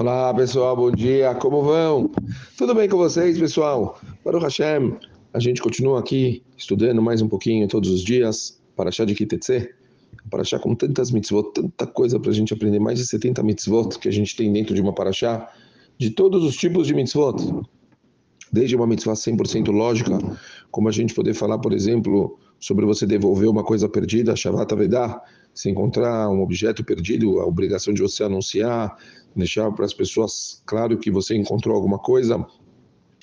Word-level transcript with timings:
Olá 0.00 0.32
pessoal, 0.32 0.74
bom 0.74 0.90
dia, 0.90 1.34
como 1.34 1.62
vão? 1.62 2.10
Tudo 2.56 2.74
bem 2.74 2.88
com 2.88 2.96
vocês, 2.96 3.38
pessoal? 3.38 4.00
Baruch 4.24 4.44
Hashem, 4.44 4.96
a 5.30 5.38
gente 5.38 5.60
continua 5.60 6.00
aqui 6.00 6.42
estudando 6.56 7.02
mais 7.02 7.20
um 7.20 7.28
pouquinho 7.28 7.68
todos 7.68 7.90
os 7.90 8.02
dias, 8.02 8.58
para 8.74 8.88
achar 8.88 9.04
de 9.04 9.14
Kitetse, 9.14 9.68
para 10.30 10.40
achar 10.40 10.58
com 10.58 10.74
tantas 10.74 11.10
mitzvot, 11.10 11.52
tanta 11.52 11.86
coisa 11.86 12.18
para 12.18 12.30
a 12.30 12.32
gente 12.32 12.54
aprender, 12.54 12.78
mais 12.78 12.98
de 12.98 13.06
70 13.06 13.42
mitzvot 13.42 13.98
que 13.98 14.08
a 14.08 14.10
gente 14.10 14.34
tem 14.34 14.50
dentro 14.50 14.74
de 14.74 14.80
uma 14.80 14.94
paraxá, 14.94 15.52
de 15.98 16.08
todos 16.08 16.44
os 16.44 16.56
tipos 16.56 16.86
de 16.86 16.94
mitzvot, 16.94 17.36
desde 18.50 18.74
uma 18.76 18.86
mitzvah 18.86 19.12
100% 19.12 19.70
lógica, 19.70 20.16
como 20.70 20.88
a 20.88 20.92
gente 20.92 21.12
poder 21.12 21.34
falar, 21.34 21.58
por 21.58 21.74
exemplo, 21.74 22.38
sobre 22.58 22.86
você 22.86 23.06
devolver 23.06 23.50
uma 23.50 23.62
coisa 23.62 23.86
perdida, 23.86 24.34
Shabbat 24.34 24.72
Avedá, 24.72 25.22
se 25.54 25.70
encontrar 25.70 26.28
um 26.30 26.42
objeto 26.42 26.84
perdido, 26.84 27.40
a 27.40 27.46
obrigação 27.46 27.92
de 27.92 28.02
você 28.02 28.24
anunciar, 28.24 28.96
deixar 29.34 29.70
para 29.72 29.84
as 29.84 29.92
pessoas 29.92 30.62
claro 30.66 30.98
que 30.98 31.10
você 31.10 31.36
encontrou 31.36 31.74
alguma 31.74 31.98
coisa, 31.98 32.44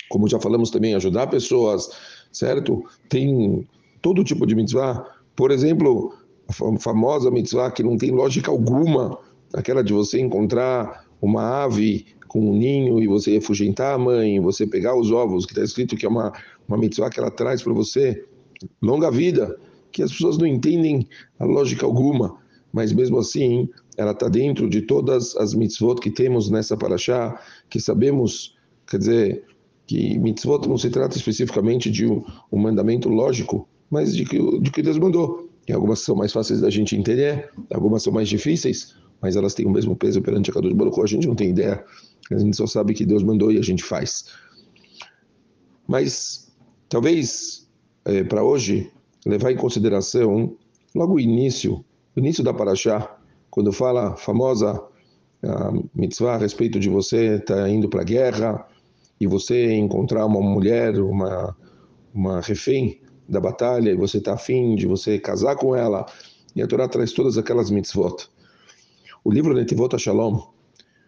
como 0.08 0.28
já 0.28 0.38
falamos 0.40 0.70
também, 0.70 0.94
ajudar 0.94 1.26
pessoas, 1.26 1.90
certo? 2.32 2.84
Tem 3.08 3.66
todo 4.00 4.24
tipo 4.24 4.46
de 4.46 4.54
mitzvah. 4.54 5.04
Por 5.36 5.50
exemplo, 5.50 6.14
a 6.48 6.78
famosa 6.78 7.30
mitzvah 7.30 7.70
que 7.70 7.82
não 7.82 7.96
tem 7.96 8.10
lógica 8.10 8.50
alguma, 8.50 9.18
aquela 9.52 9.82
de 9.82 9.92
você 9.92 10.20
encontrar 10.20 11.04
uma 11.20 11.64
ave 11.64 12.06
com 12.26 12.50
um 12.50 12.54
ninho 12.54 13.02
e 13.02 13.06
você 13.06 13.36
afugentar 13.36 13.94
a 13.94 13.98
mãe, 13.98 14.40
você 14.40 14.66
pegar 14.66 14.94
os 14.94 15.10
ovos, 15.10 15.46
que 15.46 15.52
está 15.52 15.64
escrito 15.64 15.96
que 15.96 16.06
é 16.06 16.08
uma, 16.08 16.32
uma 16.66 16.76
mitzvah 16.76 17.10
que 17.10 17.18
ela 17.18 17.30
traz 17.30 17.62
para 17.62 17.72
você 17.72 18.24
longa 18.82 19.10
vida, 19.10 19.58
que 19.92 20.02
as 20.02 20.12
pessoas 20.12 20.38
não 20.38 20.46
entendem 20.46 21.06
a 21.38 21.44
lógica 21.44 21.84
alguma, 21.84 22.36
mas 22.72 22.92
mesmo 22.92 23.18
assim 23.18 23.68
ela 23.96 24.12
está 24.12 24.28
dentro 24.28 24.68
de 24.68 24.82
todas 24.82 25.36
as 25.36 25.54
mitzvot 25.54 26.00
que 26.00 26.10
temos 26.10 26.48
nessa 26.48 26.76
paraxá, 26.76 27.40
que 27.68 27.80
sabemos, 27.80 28.56
quer 28.86 28.98
dizer, 28.98 29.44
que 29.86 30.18
mitzvot 30.18 30.68
não 30.68 30.78
se 30.78 30.90
trata 30.90 31.16
especificamente 31.16 31.90
de 31.90 32.06
um, 32.06 32.22
um 32.52 32.58
mandamento 32.58 33.08
lógico, 33.08 33.68
mas 33.90 34.14
de 34.14 34.24
que, 34.24 34.60
de 34.60 34.70
que 34.70 34.82
Deus 34.82 34.98
mandou. 34.98 35.48
E 35.66 35.72
algumas 35.72 36.00
são 36.00 36.14
mais 36.14 36.32
fáceis 36.32 36.60
da 36.60 36.70
gente 36.70 36.94
entender, 36.94 37.50
algumas 37.72 38.02
são 38.02 38.12
mais 38.12 38.28
difíceis, 38.28 38.94
mas 39.20 39.34
elas 39.34 39.54
têm 39.54 39.66
o 39.66 39.70
mesmo 39.70 39.96
peso 39.96 40.22
perante 40.22 40.50
a 40.50 40.54
Kadosh 40.54 40.72
Baruch 40.72 41.00
A 41.00 41.06
gente 41.06 41.26
não 41.26 41.34
tem 41.34 41.50
ideia, 41.50 41.84
a 42.30 42.38
gente 42.38 42.56
só 42.56 42.66
sabe 42.66 42.94
que 42.94 43.04
Deus 43.04 43.22
mandou 43.22 43.50
e 43.50 43.58
a 43.58 43.62
gente 43.62 43.82
faz. 43.82 44.26
Mas 45.86 46.52
talvez 46.88 47.68
é, 48.04 48.22
para 48.22 48.44
hoje 48.44 48.90
levar 49.28 49.52
em 49.52 49.56
consideração 49.56 50.56
logo 50.94 51.14
o 51.14 51.20
início, 51.20 51.84
o 52.16 52.18
início 52.18 52.42
da 52.42 52.54
Paraxá, 52.54 53.14
quando 53.50 53.70
fala 53.70 54.14
a 54.14 54.16
famosa 54.16 54.82
a 55.42 55.70
mitzvah 55.94 56.34
a 56.34 56.38
respeito 56.38 56.80
de 56.80 56.88
você 56.88 57.36
estar 57.36 57.56
tá 57.56 57.68
indo 57.68 57.88
para 57.88 58.00
a 58.00 58.04
guerra 58.04 58.66
e 59.20 59.26
você 59.26 59.74
encontrar 59.74 60.24
uma 60.24 60.40
mulher, 60.40 60.98
uma, 60.98 61.54
uma 62.12 62.40
refém 62.40 63.00
da 63.28 63.38
batalha, 63.38 63.90
e 63.90 63.96
você 63.96 64.18
está 64.18 64.32
afim 64.32 64.74
de 64.74 64.86
você 64.86 65.18
casar 65.18 65.56
com 65.56 65.76
ela, 65.76 66.06
e 66.56 66.62
a 66.62 66.66
Torá 66.66 66.88
traz 66.88 67.12
todas 67.12 67.36
aquelas 67.36 67.70
mitzvot. 67.70 68.28
O 69.22 69.30
livro 69.30 69.52
Netivot 69.52 69.96
Shalom, 69.98 70.40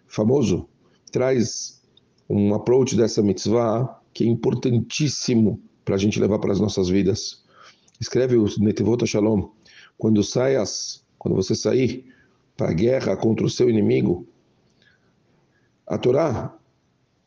famoso, 0.07 0.69
traz 1.11 1.81
um 2.29 2.55
approach 2.55 2.95
dessa 2.95 3.23
mitzvah 3.23 4.01
que 4.13 4.25
é 4.25 4.27
importantíssimo 4.27 5.61
para 5.85 5.95
a 5.95 5.99
gente 5.99 6.21
levar 6.21 6.39
para 6.39 6.53
as 6.53 6.61
nossas 6.61 6.89
vidas. 6.89 7.43
Escreve 8.01 8.37
o 8.37 8.47
Netivot 8.59 9.07
Shalom, 9.07 9.51
quando 9.99 10.23
saias, 10.23 11.05
quando 11.19 11.37
você 11.37 11.55
sair 11.55 12.07
para 12.57 12.71
a 12.71 12.73
guerra 12.73 13.17
contra 13.17 13.45
o 13.45 13.51
seu 13.51 13.69
inimigo, 13.69 14.27
a 15.87 15.99
Torá 15.99 16.57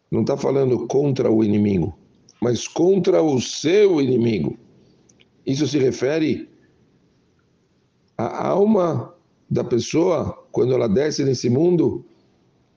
não 0.10 0.22
está 0.22 0.36
falando 0.36 0.88
contra 0.88 1.30
o 1.30 1.44
inimigo, 1.44 1.98
mas 2.42 2.68
contra 2.68 3.22
o 3.22 3.40
seu 3.40 4.02
inimigo. 4.02 4.58
Isso 5.46 5.68
se 5.68 5.78
refere 5.78 6.50
à 8.18 8.48
alma 8.48 9.14
da 9.50 9.64
pessoa 9.64 10.48
quando 10.52 10.74
ela 10.74 10.88
desce 10.88 11.24
nesse 11.24 11.50
mundo 11.50 12.04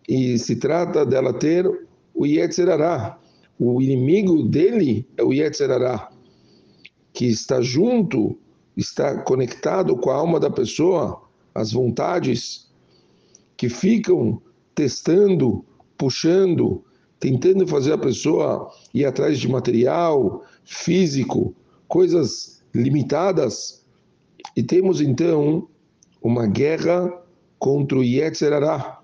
e 0.09 0.39
se 0.39 0.57
trata 0.57 1.07
dela 1.07 1.33
ter 1.33 1.67
o 2.15 2.27
Yetzerará. 2.27 3.19
O 3.59 3.81
inimigo 3.81 4.43
dele 4.43 5.07
é 5.17 5.23
o 5.23 5.33
Yetzerará, 5.33 6.11
que 7.17 7.25
está 7.25 7.63
junto, 7.63 8.39
está 8.77 9.23
conectado 9.23 9.97
com 9.97 10.11
a 10.11 10.15
alma 10.15 10.39
da 10.39 10.51
pessoa 10.51 11.23
as 11.55 11.73
vontades 11.73 12.71
que 13.57 13.71
ficam 13.71 14.43
testando, 14.75 15.65
puxando, 15.97 16.85
tentando 17.19 17.67
fazer 17.67 17.95
a 17.95 17.99
pessoa 17.99 18.71
ir 18.93 19.07
atrás 19.07 19.39
de 19.39 19.49
material, 19.49 20.45
físico, 20.63 21.55
coisas 21.89 22.63
limitadas. 22.75 23.83
E 24.55 24.63
temos 24.63 25.01
então 25.01 25.67
uma 26.21 26.47
guerra 26.47 27.11
contra 27.59 27.97
o 27.97 28.05
Yetzerará. 28.05 29.01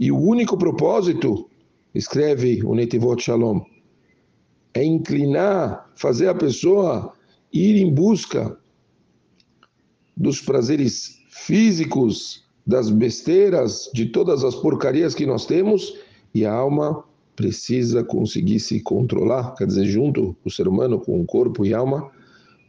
E 0.00 0.10
o 0.10 0.18
único 0.18 0.56
propósito, 0.56 1.50
escreve 1.94 2.64
o 2.64 2.74
Netivot 2.74 3.22
Shalom, 3.22 3.60
é 4.72 4.82
inclinar, 4.82 5.92
fazer 5.94 6.28
a 6.28 6.34
pessoa 6.34 7.12
ir 7.54 7.76
em 7.76 7.94
busca 7.94 8.58
dos 10.16 10.40
prazeres 10.40 11.20
físicos, 11.30 12.44
das 12.66 12.90
besteiras, 12.90 13.90
de 13.94 14.06
todas 14.06 14.42
as 14.42 14.54
porcarias 14.54 15.14
que 15.14 15.24
nós 15.24 15.46
temos, 15.46 15.96
e 16.34 16.44
a 16.44 16.52
alma 16.52 17.04
precisa 17.36 18.02
conseguir 18.02 18.58
se 18.58 18.80
controlar, 18.80 19.54
quer 19.54 19.66
dizer, 19.66 19.86
junto 19.86 20.36
o 20.44 20.50
ser 20.50 20.66
humano 20.66 20.98
com 20.98 21.20
o 21.20 21.24
corpo 21.24 21.64
e 21.64 21.74
alma, 21.74 22.10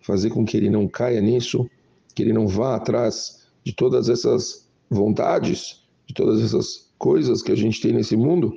fazer 0.01 0.29
com 0.29 0.45
que 0.45 0.57
ele 0.57 0.69
não 0.69 0.88
caia 0.88 1.22
nisso, 1.22 1.69
que 2.13 2.22
ele 2.22 2.34
não 2.34 2.47
vá 2.47 2.75
atrás 2.75 3.47
de 3.63 3.74
todas 3.74 4.09
essas 4.09 4.68
vontades, 4.90 5.84
de 6.06 6.13
todas 6.13 6.41
essas 6.44 6.91
coisas 6.97 7.41
que 7.41 7.51
a 7.51 7.56
gente 7.56 7.81
tem 7.81 7.94
nesse 7.94 8.16
mundo. 8.16 8.53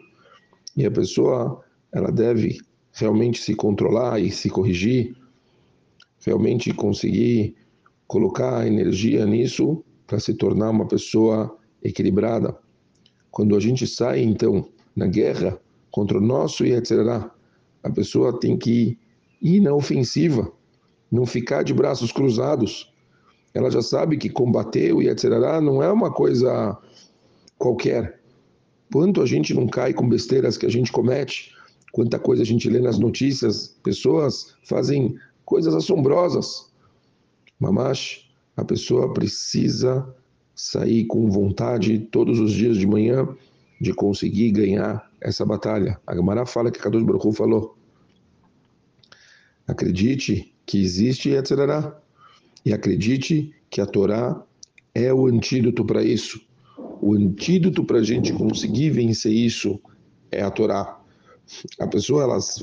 E 0.77 0.85
a 0.85 0.91
pessoa, 0.91 1.63
ela 1.93 2.11
deve 2.11 2.61
realmente 2.93 3.41
se 3.41 3.55
controlar 3.55 4.21
e 4.21 4.31
se 4.31 4.51
corrigir, 4.51 5.17
realmente 6.25 6.73
conseguir 6.73 7.57
colocar 8.07 8.67
energia 8.67 9.25
nisso 9.27 9.85
para 10.07 10.19
se 10.19 10.35
tornar 10.35 10.71
uma 10.71 10.87
pessoa 10.87 11.57
equilibrada. 11.83 12.57
Quando 13.31 13.55
a 13.55 13.61
gente 13.61 13.87
sai, 13.87 14.23
então, 14.23 14.69
na 14.97 15.07
guerra 15.07 15.61
contra 15.91 16.19
o 16.19 16.21
nosso 16.21 16.65
Yetzirah, 16.65 17.31
a 17.83 17.91
pessoa 17.91 18.39
tem 18.39 18.57
que 18.57 18.99
ir 19.41 19.61
na 19.61 19.75
ofensiva, 19.75 20.51
não 21.11 21.25
ficar 21.25 21.63
de 21.63 21.73
braços 21.73 22.11
cruzados. 22.11 22.93
Ela 23.55 23.71
já 23.71 23.83
sabe 23.83 24.17
que 24.17 24.29
combater 24.29 24.93
o 24.93 25.03
Yetzirah 25.03 25.61
não 25.61 25.83
é 25.83 25.91
uma 25.93 26.13
coisa 26.13 26.77
qualquer. 27.59 28.21
Quanto 28.93 29.21
a 29.21 29.27
gente 29.27 29.53
não 29.53 29.67
cai 29.67 29.93
com 29.93 30.09
besteiras 30.09 30.57
que 30.57 30.67
a 30.67 30.71
gente 30.71 30.91
comete, 30.91 31.55
quanta 31.93 32.19
coisa 32.19 32.43
a 32.43 32.47
gente 32.47 32.69
lê 32.69 32.81
nas 32.81 32.99
notícias, 32.99 33.77
pessoas 33.83 34.55
fazem 34.65 35.15
coisas 35.49 35.75
assombrosas. 35.75 36.71
Mamash, 37.59 38.29
a 38.55 38.63
pessoa 38.63 39.15
precisa 39.15 40.15
sair 40.55 41.07
com 41.07 41.31
vontade 41.31 41.99
todos 41.99 42.39
os 42.39 42.53
dias 42.53 42.77
de 42.77 42.87
manhã 42.87 43.27
de 43.81 43.95
conseguir 43.95 44.51
ganhar 44.51 45.11
essa 45.19 45.47
batalha. 45.47 45.99
A 46.07 46.15
Gamara 46.15 46.45
fala 46.45 46.71
que 46.71 46.79
Kadosh 46.79 47.03
Baruch 47.03 47.35
falou: 47.35 47.79
acredite 49.67 50.55
que 50.67 50.83
existe 50.83 51.31
Yetzirará 51.31 51.99
e 52.63 52.75
acredite 52.75 53.55
que 53.71 53.81
a 53.81 53.87
Torá 53.87 54.45
é 54.95 55.15
o 55.15 55.29
antídoto 55.29 55.83
para 55.83 56.03
isso. 56.03 56.39
O 57.01 57.15
antídoto 57.15 57.83
para 57.85 58.01
a 58.01 58.05
gente 58.05 58.35
conseguir 58.35 58.91
vencer 58.91 59.33
isso 59.33 59.81
é 60.31 60.43
a 60.43 60.51
Torá. 60.51 60.98
A 61.79 61.87
pessoa, 61.87 62.23
elas 62.23 62.61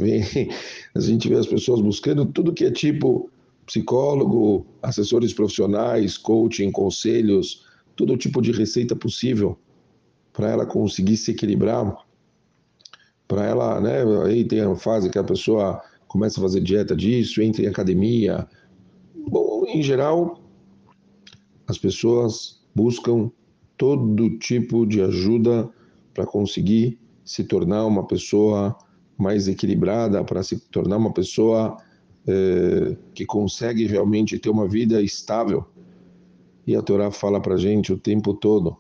a 0.96 1.00
gente 1.00 1.28
vê 1.28 1.36
as 1.36 1.48
pessoas 1.48 1.82
buscando 1.82 2.26
tudo 2.26 2.54
que 2.54 2.66
é 2.66 2.72
tipo 2.72 3.30
psicólogo, 3.66 4.66
assessores 4.82 5.34
profissionais, 5.34 6.18
coaching, 6.18 6.72
conselhos, 6.72 7.66
todo 7.96 8.18
tipo 8.18 8.42
de 8.42 8.52
receita 8.52 8.96
possível 8.96 9.58
para 10.32 10.50
ela 10.50 10.66
conseguir 10.66 11.18
se 11.18 11.32
equilibrar, 11.32 11.96
para 13.28 13.46
ela, 13.46 13.82
né, 13.82 14.04
aí 14.26 14.44
tem 14.44 14.62
a 14.62 14.76
fase 14.76 15.10
que 15.10 15.18
a 15.18 15.24
pessoa 15.24 15.82
começa 16.08 16.40
a 16.40 16.44
fazer 16.44 16.62
dieta 16.62 16.96
disso, 16.96 17.42
entra 17.42 17.64
em 17.64 17.68
academia. 17.68 18.48
Bom, 19.28 19.66
em 19.68 19.82
geral, 19.82 20.40
as 21.68 21.78
pessoas 21.78 22.62
buscam 22.76 23.32
todo 23.78 24.38
tipo 24.38 24.86
de 24.86 25.02
ajuda 25.02 25.70
para 26.14 26.26
conseguir 26.26 27.00
se 27.26 27.44
tornar 27.44 27.86
uma 27.86 28.06
pessoa 28.06 28.78
mais 29.18 29.48
equilibrada, 29.48 30.24
para 30.24 30.44
se 30.44 30.60
tornar 30.70 30.98
uma 30.98 31.12
pessoa 31.12 31.76
é, 32.28 32.96
que 33.14 33.26
consegue 33.26 33.86
realmente 33.86 34.38
ter 34.38 34.50
uma 34.50 34.68
vida 34.68 35.02
estável. 35.02 35.66
E 36.68 36.76
a 36.76 36.82
Torá 36.82 37.12
fala 37.12 37.42
para 37.42 37.58
gente 37.58 37.92
o 37.92 37.98
tempo 37.98 38.34
todo. 38.34 38.78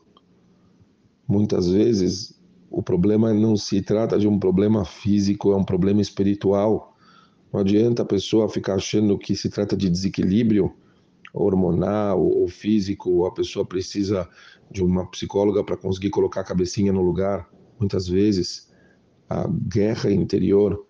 Muitas 1.28 1.70
vezes 1.70 2.40
o 2.70 2.84
problema 2.84 3.34
não 3.34 3.56
se 3.56 3.82
trata 3.82 4.18
de 4.18 4.28
um 4.28 4.38
problema 4.38 4.86
físico, 4.86 5.52
é 5.52 5.56
um 5.56 5.64
problema 5.64 6.02
espiritual. 6.02 6.96
Não 7.52 7.62
adianta 7.62 8.04
a 8.04 8.06
pessoa 8.06 8.50
ficar 8.50 8.76
achando 8.76 9.18
que 9.18 9.36
se 9.36 9.50
trata 9.50 9.78
de 9.78 9.90
desequilíbrio 9.90 10.74
hormonal 11.34 12.22
ou 12.22 12.48
físico, 12.48 13.26
a 13.26 13.32
pessoa 13.32 13.66
precisa 13.66 14.28
de 14.72 14.84
uma 14.84 15.10
psicóloga 15.10 15.64
para 15.64 15.78
conseguir 15.78 16.10
colocar 16.10 16.42
a 16.42 16.46
cabecinha 16.46 16.92
no 16.92 17.02
lugar. 17.02 17.50
Muitas 17.80 18.08
vezes 18.08 18.72
a 19.30 19.48
guerra 19.48 20.12
interior 20.12 20.86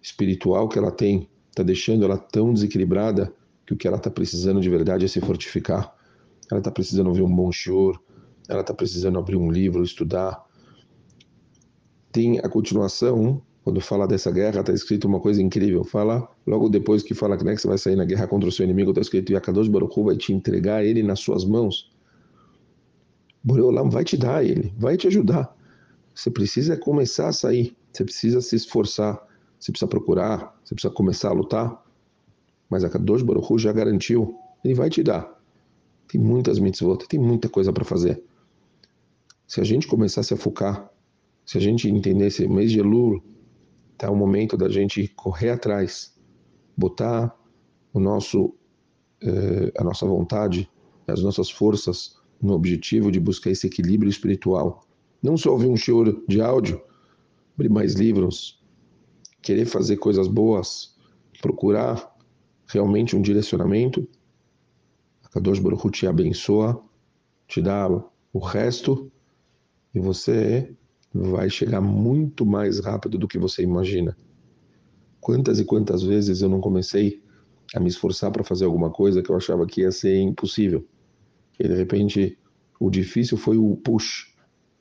espiritual 0.00 0.68
que 0.68 0.78
ela 0.78 0.90
tem 0.90 1.28
está 1.50 1.62
deixando 1.62 2.04
ela 2.04 2.16
tão 2.16 2.52
desequilibrada 2.52 3.32
que 3.66 3.74
o 3.74 3.76
que 3.76 3.86
ela 3.86 3.96
está 3.96 4.10
precisando 4.10 4.60
de 4.60 4.68
verdade 4.68 5.04
é 5.04 5.08
se 5.08 5.20
fortificar. 5.20 5.94
Ela 6.50 6.58
está 6.60 6.70
precisando 6.70 7.08
ouvir 7.08 7.22
um 7.22 7.34
bom 7.34 7.50
choro, 7.52 8.00
ela 8.48 8.60
está 8.60 8.74
precisando 8.74 9.18
abrir 9.18 9.36
um 9.36 9.50
livro, 9.50 9.82
estudar. 9.82 10.44
Tem 12.10 12.38
a 12.38 12.48
continuação, 12.48 13.42
quando 13.64 13.80
fala 13.80 14.06
dessa 14.06 14.30
guerra, 14.30 14.60
está 14.60 14.72
escrito 14.72 15.06
uma 15.06 15.20
coisa 15.20 15.40
incrível. 15.40 15.84
Fala, 15.84 16.28
logo 16.46 16.68
depois 16.68 17.02
que 17.02 17.14
fala 17.14 17.36
né, 17.36 17.54
que 17.54 17.60
você 17.60 17.68
vai 17.68 17.78
sair 17.78 17.96
na 17.96 18.04
guerra 18.04 18.26
contra 18.26 18.48
o 18.48 18.52
seu 18.52 18.64
inimigo, 18.64 18.90
está 18.90 19.00
escrito: 19.00 19.32
Yakadosh 19.32 19.68
Baruch 19.68 20.02
vai 20.02 20.16
te 20.16 20.32
entregar 20.32 20.84
ele 20.84 21.02
nas 21.02 21.20
suas 21.20 21.44
mãos. 21.44 21.90
Boreolam 23.42 23.88
vai 23.88 24.04
te 24.04 24.16
dar 24.16 24.44
ele, 24.44 24.72
vai 24.76 24.96
te 24.96 25.06
ajudar. 25.06 25.56
Você 26.14 26.30
precisa 26.30 26.76
começar 26.76 27.28
a 27.28 27.32
sair, 27.32 27.76
você 27.92 28.04
precisa 28.04 28.40
se 28.40 28.56
esforçar, 28.56 29.26
você 29.58 29.72
precisa 29.72 29.88
procurar, 29.88 30.58
você 30.64 30.74
precisa 30.74 30.92
começar 30.92 31.30
a 31.30 31.32
lutar. 31.32 31.82
Mas 32.68 32.84
a 32.84 32.90
Kadosh 32.90 33.22
Baruch 33.22 33.58
já 33.58 33.72
garantiu, 33.72 34.36
ele 34.64 34.74
vai 34.74 34.90
te 34.90 35.02
dar. 35.02 35.40
Tem 36.08 36.20
muitas 36.20 36.58
mitzvot, 36.58 37.06
tem 37.08 37.18
muita 37.18 37.48
coisa 37.48 37.72
para 37.72 37.84
fazer. 37.84 38.22
Se 39.46 39.60
a 39.60 39.64
gente 39.64 39.86
começasse 39.86 40.32
a 40.32 40.36
focar, 40.36 40.90
se 41.44 41.58
a 41.58 41.60
gente 41.60 41.88
entendesse 41.88 42.46
mês 42.48 42.70
de 42.70 42.78
Elul, 42.78 43.22
tá 43.98 44.10
o 44.10 44.16
momento 44.16 44.56
da 44.56 44.68
gente 44.68 45.08
correr 45.08 45.50
atrás, 45.50 46.14
botar 46.76 47.36
o 47.92 48.00
nosso, 48.00 48.54
eh, 49.22 49.72
a 49.76 49.84
nossa 49.84 50.06
vontade, 50.06 50.70
as 51.06 51.22
nossas 51.22 51.50
forças 51.50 52.16
no 52.40 52.54
objetivo 52.54 53.12
de 53.12 53.20
buscar 53.20 53.50
esse 53.50 53.66
equilíbrio 53.66 54.10
espiritual. 54.10 54.84
Não 55.22 55.36
só 55.36 55.52
ouvir 55.52 55.68
um 55.68 55.76
choro 55.76 56.24
de 56.26 56.40
áudio, 56.40 56.82
abrir 57.54 57.68
mais 57.68 57.94
livros, 57.94 58.60
querer 59.40 59.66
fazer 59.66 59.96
coisas 59.96 60.26
boas, 60.26 60.96
procurar 61.40 62.12
realmente 62.66 63.14
um 63.14 63.22
direcionamento. 63.22 64.08
A 65.22 65.28
Kadosh 65.28 65.58
Baruch 65.58 65.90
te 65.90 66.06
abençoa, 66.06 66.82
te 67.46 67.60
dá 67.60 67.88
o 68.32 68.38
resto 68.38 69.12
e 69.94 70.00
você 70.00 70.74
vai 71.14 71.50
chegar 71.50 71.80
muito 71.80 72.46
mais 72.46 72.80
rápido 72.80 73.18
do 73.18 73.28
que 73.28 73.38
você 73.38 73.62
imagina. 73.62 74.16
Quantas 75.20 75.60
e 75.60 75.64
quantas 75.64 76.02
vezes 76.02 76.40
eu 76.40 76.48
não 76.48 76.60
comecei 76.60 77.22
a 77.74 77.80
me 77.80 77.88
esforçar 77.88 78.30
para 78.30 78.42
fazer 78.42 78.64
alguma 78.64 78.90
coisa 78.90 79.22
que 79.22 79.30
eu 79.30 79.36
achava 79.36 79.66
que 79.66 79.82
ia 79.82 79.92
ser 79.92 80.18
impossível. 80.20 80.86
E 81.58 81.68
de 81.68 81.74
repente 81.74 82.38
o 82.80 82.90
difícil 82.90 83.36
foi 83.36 83.56
o 83.56 83.76
push. 83.76 84.31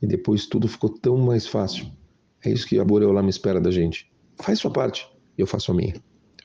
E 0.01 0.07
depois 0.07 0.45
tudo 0.45 0.67
ficou 0.67 0.89
tão 0.89 1.17
mais 1.17 1.45
fácil. 1.47 1.85
É 2.43 2.49
isso 2.49 2.67
que 2.67 2.79
a 2.79 2.85
Boreolá 2.85 3.21
me 3.21 3.29
espera 3.29 3.61
da 3.61 3.69
gente. 3.69 4.11
Faz 4.37 4.59
sua 4.59 4.71
parte 4.71 5.07
eu 5.41 5.47
faço 5.47 5.71
a 5.71 5.75
minha. 5.75 5.93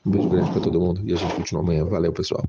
Um 0.05 0.11
beijo 0.11 0.29
grande 0.29 0.51
para 0.51 0.61
todo 0.61 0.79
mundo 0.79 1.01
e 1.05 1.13
a 1.13 1.15
gente 1.15 1.33
continua 1.35 1.61
amanhã. 1.61 1.85
Valeu, 1.85 2.11
pessoal. 2.13 2.45